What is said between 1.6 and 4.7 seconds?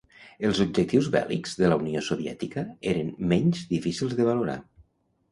la Unió Soviètica eren menys difícils de valorar.